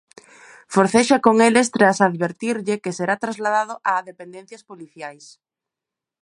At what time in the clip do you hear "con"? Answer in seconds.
1.25-1.35